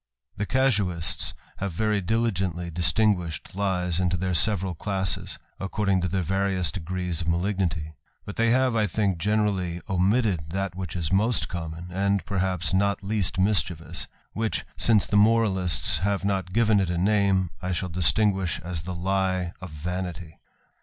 The 0.37 0.47
casuists 0.47 1.35
have 1.57 1.73
very 1.73 2.01
diligently 2.01 2.71
distinguished 2.71 3.53
lies 3.53 3.99
into 3.99 4.17
heir 4.19 4.33
several 4.33 4.73
classes, 4.73 5.37
according 5.59 6.01
to 6.01 6.07
their 6.07 6.23
various 6.23 6.71
degrees 6.71 7.21
of 7.21 7.27
nalignity: 7.27 7.93
but 8.25 8.35
they 8.35 8.49
have, 8.49 8.75
I 8.75 8.87
think, 8.87 9.19
generally 9.19 9.79
omitted 9.87 10.49
that 10.49 10.73
rhicb 10.73 10.95
is 10.97 11.13
most 11.13 11.49
common, 11.49 11.91
and, 11.91 12.25
perhaps, 12.25 12.73
not 12.73 13.03
least 13.03 13.37
mis 13.37 13.61
hievous; 13.61 14.07
which, 14.33 14.65
since 14.75 15.05
the 15.05 15.17
moralists 15.17 15.99
have 15.99 16.25
not 16.25 16.51
given 16.51 16.79
it 16.79 16.89
a 16.89 16.95
tam^ 16.97 17.49
I 17.61 17.71
shall 17.71 17.89
distinguish 17.89 18.59
as 18.61 18.81
the 18.81 18.95
lie 18.95 19.53
of 19.61 19.69
vanity. 19.69 20.39